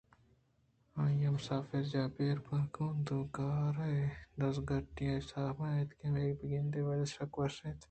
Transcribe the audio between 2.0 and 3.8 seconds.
ءِ بئیر بہا کنگ ءِ کار